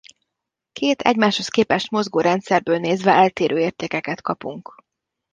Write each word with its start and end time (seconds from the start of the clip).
Két 0.71 1.01
egymáshoz 1.01 1.47
képest 1.47 1.89
mozgó 1.91 2.19
rendszerből 2.19 2.77
nézve 2.79 3.11
eltérő 3.11 3.57
értéket 3.57 4.21
kapunk. 4.21 4.73